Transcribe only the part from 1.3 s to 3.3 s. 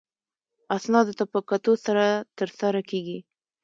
په کتو سره ترسره کیږي.